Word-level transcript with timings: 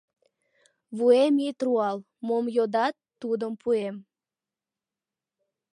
—Вуем 0.97 1.35
ит 1.47 1.59
руал, 1.65 1.97
мом 2.27 2.45
йодат, 2.55 2.95
тудым 3.21 3.53
пуэм. 3.61 3.95